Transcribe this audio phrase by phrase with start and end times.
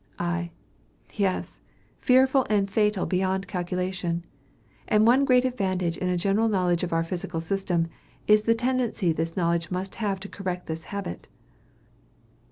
[0.17, 0.49] I.
[1.13, 1.61] Yes;
[1.99, 4.25] fearful and fatal beyond calculation!
[4.87, 7.87] And one great advantage in a general knowledge of our physical system,
[8.25, 11.27] is the tendency this knowledge must have to correct this habit.